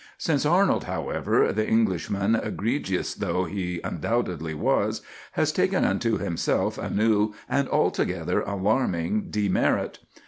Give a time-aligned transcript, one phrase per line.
[0.17, 6.89] Since Arnold, however, the Englishman, egregious though he undoubtedly was, has taken unto himself a
[6.89, 9.99] new and altogether alarming demerit.